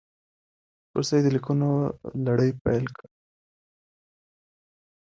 وروسته 0.91 1.13
یې 1.15 1.21
د 1.23 1.27
لیکونو 1.35 1.69
لړۍ 2.25 2.51
پیل 2.63 2.85
کړه. 2.95 3.07